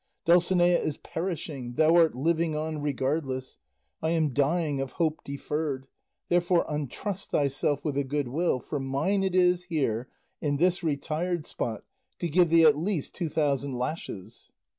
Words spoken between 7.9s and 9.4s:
a good will, for mine it